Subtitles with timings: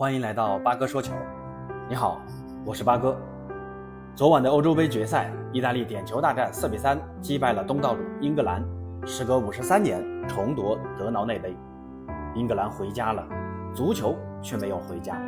[0.00, 1.12] 欢迎来到八哥说球。
[1.86, 2.22] 你好，
[2.64, 3.14] 我是八哥。
[4.14, 8.64] 昨晚的欧洲杯决赛，意大利点球大战四比三击败了东道主英格兰，
[9.04, 11.54] 时隔五十三年重夺德劳内杯。
[12.34, 13.22] 英格兰回家了，
[13.74, 15.20] 足球却没有回家。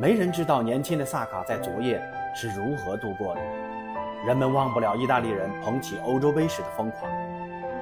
[0.00, 2.02] 没人知道年轻的萨卡在昨夜
[2.34, 3.40] 是如何度过的。
[4.26, 7.12] 人们忘不了意大利人捧起欧洲杯时的疯狂，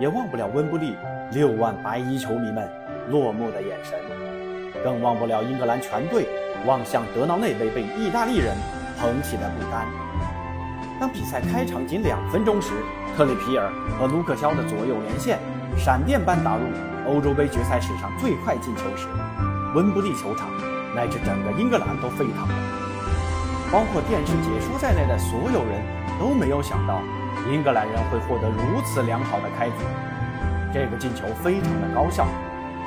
[0.00, 0.96] 也忘不了温布利
[1.30, 2.68] 六万白衣球迷们
[3.10, 3.96] 落寞的眼神，
[4.84, 6.26] 更忘不了英格兰全队
[6.66, 8.56] 望向德劳内杯被意大利人
[8.98, 9.86] 捧起的不甘。
[11.00, 12.72] 当比赛开场仅两分钟时，
[13.16, 15.38] 特里皮尔和卢克肖的左右连线，
[15.76, 16.64] 闪电般打入
[17.08, 19.06] 欧洲杯决赛史上最快进球时，
[19.74, 20.48] 温布利球场
[20.94, 22.54] 乃至整个英格兰都沸腾了。
[23.72, 25.80] 包括电视解说在内的所有人
[26.18, 27.00] 都没有想到，
[27.50, 29.76] 英格兰人会获得如此良好的开局。
[30.74, 32.26] 这个进球非常的高效，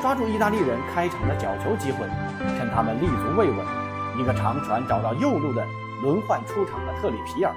[0.01, 2.05] 抓住意大利人开场的角球机会，
[2.57, 3.57] 趁他们立足未稳，
[4.19, 5.65] 一个长传找到右路的
[6.01, 7.53] 轮换出场的特里皮尔，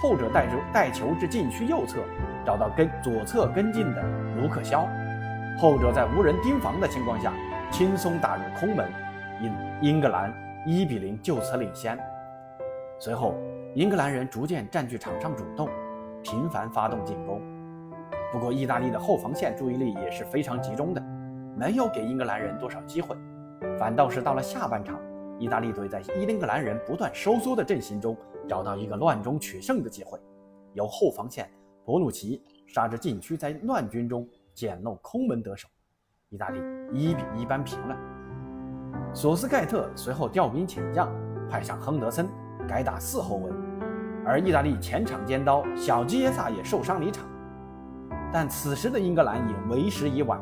[0.00, 1.98] 后者带球带球至禁区右侧，
[2.44, 4.04] 找到跟左侧跟进的
[4.40, 4.88] 卢克肖，
[5.58, 7.32] 后者在无人盯防的情况下
[7.70, 8.88] 轻松打入空门，
[9.40, 10.32] 英英格兰
[10.64, 11.98] 一比零就此领先。
[13.00, 13.34] 随后，
[13.74, 15.68] 英格兰人逐渐占据场上主动，
[16.22, 17.40] 频繁发动进攻。
[18.30, 21.02] 不过，意大利的后防线注意力也是非常集中的，
[21.56, 23.16] 没有给英格兰人多少机会，
[23.78, 24.98] 反倒是到了下半场，
[25.38, 28.16] 意大利队在英格兰人不断收缩的阵型中
[28.48, 30.18] 找到一个乱中取胜的机会，
[30.72, 31.50] 由后防线
[31.84, 35.68] 博努奇杀至禁区，在乱军中捡漏空门得手，
[36.30, 36.60] 意大利
[36.92, 37.96] 一比一扳平了。
[39.14, 41.08] 索斯盖特随后调兵遣将，
[41.48, 42.28] 派上亨德森。
[42.68, 43.50] 改打四后卫，
[44.24, 47.26] 而意大利前场尖刀小基耶萨也受伤离场。
[48.32, 50.40] 但此时的英格兰已为时已晚，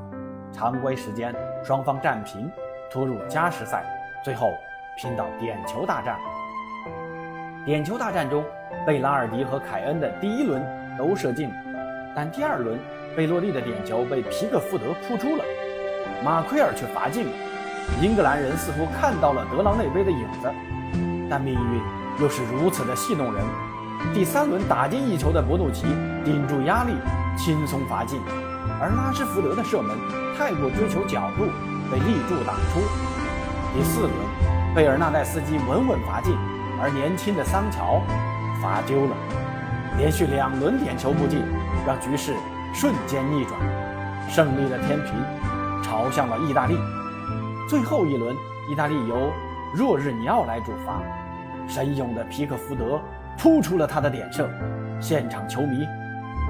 [0.52, 1.34] 常规时间
[1.64, 2.50] 双方战平，
[2.90, 3.84] 突入加时赛，
[4.24, 4.52] 最后
[4.96, 6.18] 拼到点球大战。
[7.64, 8.44] 点球大战中，
[8.86, 10.62] 贝拉尔迪和凯恩的第一轮
[10.96, 11.52] 都射进，
[12.14, 12.78] 但第二轮
[13.16, 15.44] 贝洛利的点球被皮克福德扑出了，
[16.24, 17.32] 马奎尔却罚进了。
[18.00, 20.50] 英格兰人似乎看到了德劳内杯的影子，
[21.28, 22.00] 但命运。
[22.20, 23.42] 又是如此的戏弄人。
[24.12, 25.86] 第三轮打进一球的博努奇
[26.22, 26.92] 顶住压力，
[27.34, 28.20] 轻松罚进；
[28.80, 29.94] 而拉什福德的射门
[30.38, 31.44] 太过追求角度，
[31.92, 32.80] 被立柱挡出。
[33.74, 34.12] 第四轮，
[34.74, 36.34] 贝尔纳代斯基稳稳罚进，
[36.80, 38.00] 而年轻的桑乔
[38.62, 39.14] 罚丢了。
[39.98, 41.44] 连续两轮点球不进，
[41.86, 42.34] 让局势
[42.72, 43.60] 瞬间逆转，
[44.30, 45.12] 胜利的天平
[45.82, 46.78] 朝向了意大利。
[47.68, 48.34] 最后一轮，
[48.70, 49.30] 意大利由
[49.74, 51.02] 若日尼奥来主罚。
[51.68, 52.98] 神勇的皮克福德
[53.36, 54.48] 扑出了他的点射，
[55.00, 55.86] 现场球迷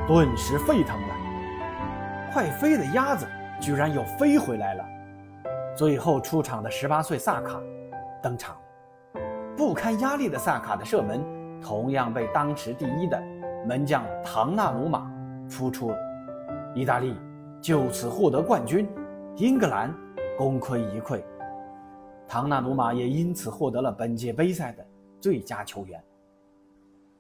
[0.07, 1.10] 顿时沸腾了。
[2.33, 3.27] 快飞的鸭子
[3.61, 4.85] 居然又飞回来了。
[5.77, 7.61] 最后出场的十八岁萨卡
[8.23, 8.57] 登场，
[9.57, 11.23] 不堪压力的萨卡的射门
[11.61, 13.21] 同样被当时第一的
[13.67, 15.11] 门将唐纳鲁马
[15.49, 15.97] 扑出了。
[16.75, 17.17] 意大利
[17.61, 18.89] 就此获得冠军，
[19.37, 19.93] 英格兰
[20.39, 21.21] 功亏一篑。
[22.29, 24.87] 唐纳鲁马也因此获得了本届杯赛的。
[25.21, 26.03] 最佳球员。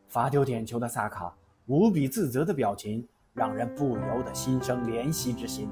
[0.09, 1.31] 罚丢点球的萨卡
[1.67, 5.71] 无比自责的表情，让人不由得心生怜惜之心。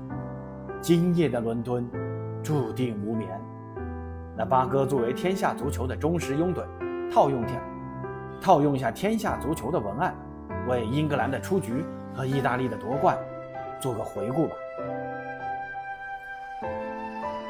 [0.80, 1.91] 今夜的伦敦
[2.42, 3.28] 注定无眠。
[4.36, 6.62] 那八哥作为天下足球的忠实拥趸，
[7.12, 7.60] 套用点，
[8.41, 10.14] 套用一下天下足球的文案，
[10.68, 13.18] 为英格兰的出局和意大利的夺冠
[13.80, 14.54] 做个回顾吧。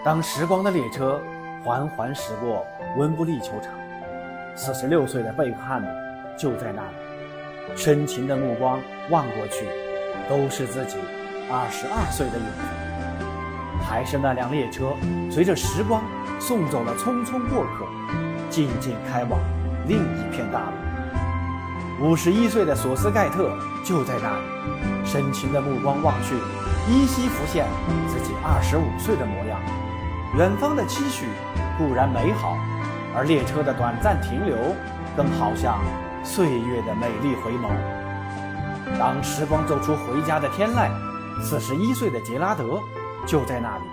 [0.02, 1.20] 当时光的列车
[1.62, 2.64] 缓缓驶过
[2.97, 3.74] 温布利球场。
[4.54, 5.88] 四十六岁的贝克汉姆
[6.36, 8.80] 就在那里，深情的目光
[9.10, 9.66] 望过去，
[10.28, 10.96] 都是自己
[11.50, 13.84] 二十二岁的影子。
[13.86, 14.92] 还是那辆列车，
[15.30, 16.02] 随着时光
[16.38, 17.86] 送走了匆匆过客，
[18.50, 19.38] 静静开往
[19.86, 20.70] 另一片大
[21.98, 22.08] 陆。
[22.08, 24.44] 五十一岁的索斯盖特就在那里，
[25.04, 26.34] 深情的目光望去，
[26.88, 27.66] 依稀浮现
[28.06, 29.60] 自己二十五岁的模样。
[30.36, 31.26] 远方的期许
[31.76, 32.56] 固然美好。
[33.16, 34.54] 而列车的短暂停留，
[35.16, 35.80] 更好像
[36.22, 37.97] 岁月的美丽回眸。
[38.96, 40.88] 当时光走出回家的天籁，
[41.42, 42.78] 四十一岁的杰拉德
[43.26, 43.84] 就在那里，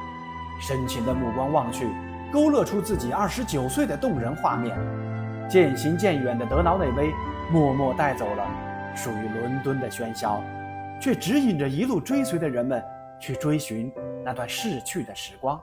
[0.59, 1.87] 深情的目光望去，
[2.31, 4.77] 勾勒出自己二十九岁的动人画面。
[5.49, 7.11] 渐行渐远的德劳内杯，
[7.51, 8.47] 默默带走了
[8.95, 10.41] 属于伦敦的喧嚣，
[11.01, 12.83] 却指引着一路追随的人们
[13.19, 13.91] 去追寻
[14.23, 15.59] 那段逝去的时光。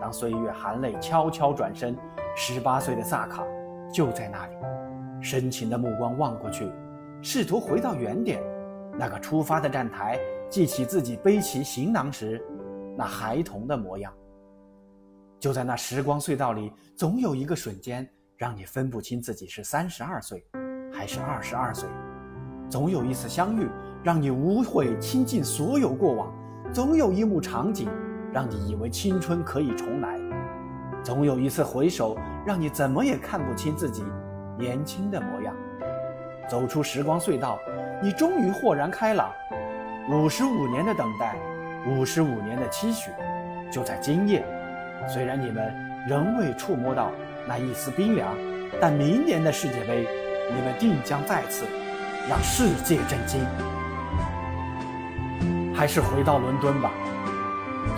[0.00, 1.94] 当岁月含泪悄悄转身。
[2.38, 3.42] 十八岁的萨卡
[3.90, 4.52] 就在那里，
[5.22, 6.70] 深情的目光望过去，
[7.28, 8.40] 试图回到原点，
[8.96, 10.16] 那个出发的站台，
[10.48, 12.40] 记起自己背起行囊时
[12.96, 14.12] 那孩童的模样。
[15.40, 20.46] 就在那时光隧道里，总有一个瞬间，让你分不清自己是三十二岁
[20.92, 21.88] 还是二十二岁；
[22.70, 23.68] 总有一次相遇，
[24.04, 26.32] 让你无悔倾尽所有过往；
[26.72, 27.88] 总有一幕场景，
[28.32, 30.16] 让你以为青春可以重来；
[31.02, 34.04] 总有一次回首，让你怎么也看不清自己
[34.56, 35.52] 年轻的模样。
[36.48, 37.58] 走出时光隧道，
[38.00, 39.32] 你终于豁然开朗。
[40.08, 41.34] 五十五年的等待，
[41.88, 43.10] 五十五年的期许，
[43.70, 44.44] 就在今夜。
[45.08, 45.74] 虽然你们
[46.08, 47.10] 仍未触摸到
[47.48, 48.32] 那一丝冰凉，
[48.80, 50.06] 但明年的世界杯，
[50.54, 51.66] 你们定将再次
[52.28, 53.40] 让世界震惊。
[55.74, 56.92] 还是回到伦敦吧，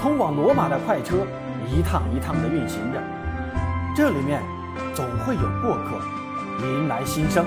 [0.00, 1.18] 通往罗马的快车
[1.66, 3.00] 一趟一趟地运行着，
[3.94, 4.42] 这里面
[4.94, 6.00] 总会有过客
[6.62, 7.44] 迎来新生。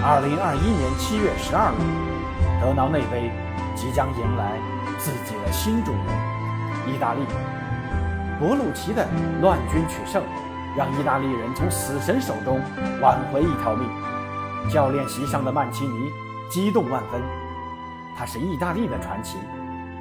[0.00, 1.82] 二零二一年七月十二日，
[2.60, 3.32] 德劳内杯。
[3.74, 4.58] 即将迎来
[4.98, 6.02] 自己的新主人——
[6.90, 7.20] 意大利。
[8.40, 9.06] 博鲁奇的
[9.40, 10.20] 乱军取胜，
[10.76, 12.60] 让意大利人从死神手中
[13.00, 13.88] 挽回一条命。
[14.68, 16.10] 教练席上的曼奇尼
[16.50, 17.20] 激动万分，
[18.16, 19.38] 他是意大利的传奇。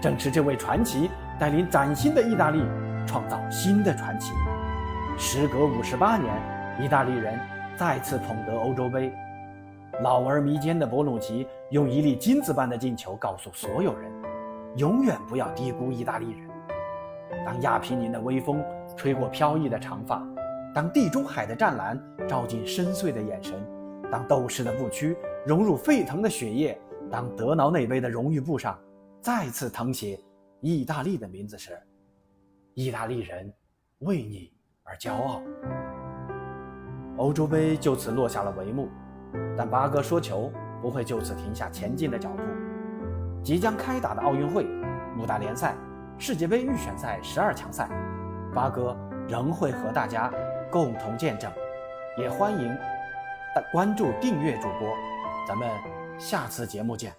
[0.02, 2.64] 正是这位传奇带领崭新的意大利
[3.06, 4.34] 创造新的传奇。
[5.20, 6.34] 时隔五十八年，
[6.80, 7.40] 意大利人
[7.76, 9.16] 再次捧得欧洲杯。
[10.02, 14.12] 老而弥坚的博努奇用一粒金子般的进球告诉所有人：
[14.76, 16.48] 永远不要低估意大利人。
[17.46, 18.64] 当亚平宁的微风
[18.96, 20.22] 吹过飘逸的长发，
[20.74, 23.56] 当地中海的湛蓝照进深邃的眼神，
[24.12, 26.80] 当斗士的不屈融入沸腾的血液，
[27.10, 28.80] 当德劳内杯的荣誉簿上
[29.22, 30.20] 再次誊写
[30.62, 31.72] 意大利的名字时，
[32.76, 33.52] 意大利人
[34.00, 34.54] 为你
[34.84, 35.42] 而骄傲。
[37.18, 38.90] 欧洲杯就此落下了帷幕。
[39.58, 40.52] 但八哥说球
[40.82, 42.44] 不会就此停下前进的脚步。
[43.44, 44.68] 即将开打的奥运会、
[45.18, 45.76] 五大联赛、
[46.18, 47.90] 世界杯预选赛十二强赛，
[48.54, 48.96] 八哥
[49.28, 50.32] 仍会和大家
[50.70, 51.52] 共同见证。
[52.18, 52.78] 也欢迎
[53.72, 54.90] 关注、订阅主播，
[55.48, 55.70] 咱们
[56.18, 57.18] 下次节目见。